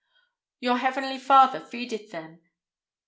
"Your 0.61 0.77
heavenly 0.79 1.19
Father 1.19 1.59
feedeth 1.59 2.09
them." 2.09 2.41